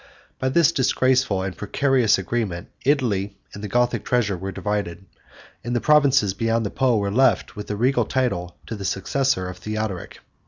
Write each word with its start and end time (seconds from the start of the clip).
By 0.39 0.49
this 0.49 0.71
disgraceful 0.71 1.43
and 1.43 1.55
precarious 1.55 2.17
agreement, 2.17 2.69
Italy 2.83 3.37
and 3.53 3.63
the 3.63 3.67
Gothic 3.67 4.03
treasure 4.03 4.35
were 4.35 4.51
divided, 4.51 5.05
and 5.63 5.75
the 5.75 5.79
provinces 5.79 6.33
beyond 6.33 6.65
the 6.65 6.71
Po 6.71 6.97
were 6.97 7.11
left 7.11 7.55
with 7.55 7.67
the 7.67 7.75
regal 7.77 8.05
title 8.05 8.57
to 8.65 8.75
the 8.75 8.83
successor 8.83 9.47
of 9.47 9.59
Theodoric. 9.59 10.19